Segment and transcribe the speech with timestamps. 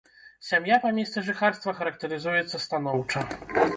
[0.47, 3.27] Сям'я па месцы жыхарства характарызуецца станоўча.